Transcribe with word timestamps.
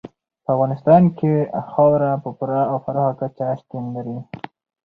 په 0.43 0.49
افغانستان 0.55 1.03
کې 1.17 1.31
خاوره 1.71 2.11
په 2.23 2.29
پوره 2.37 2.61
او 2.71 2.77
پراخه 2.85 3.13
کچه 3.19 3.45
شتون 3.59 3.83
لري. 3.95 4.17